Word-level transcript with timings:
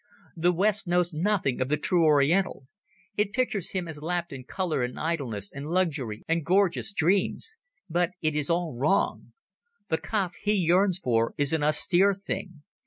The 0.35 0.51
West 0.51 0.87
knows 0.87 1.13
nothing 1.13 1.61
of 1.61 1.69
the 1.69 1.77
true 1.77 2.05
Oriental. 2.05 2.65
It 3.17 3.33
pictures 3.33 3.69
him 3.73 3.87
as 3.87 4.01
lapped 4.01 4.33
in 4.33 4.45
colour 4.45 4.81
and 4.81 4.99
idleness 4.99 5.51
and 5.53 5.67
luxury 5.67 6.23
and 6.27 6.43
gorgeous 6.43 6.91
dreams. 6.91 7.55
But 7.87 8.09
it 8.19 8.35
is 8.35 8.49
all 8.49 8.75
wrong. 8.75 9.33
The 9.89 9.99
Kaf 9.99 10.33
he 10.41 10.53
yearns 10.53 10.97
for 10.97 11.35
is 11.37 11.53
an 11.53 11.61
austere 11.61 12.15
thing. 12.15 12.63